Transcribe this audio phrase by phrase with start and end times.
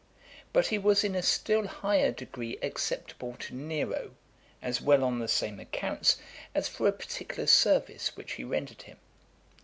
[0.51, 4.15] But he was in a still higher degree acceptable to Nero,
[4.59, 6.17] as well on the same accounts,
[6.55, 8.97] as for a particular service which he rendered him.